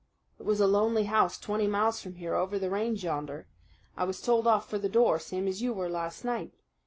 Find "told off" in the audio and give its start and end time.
4.19-4.67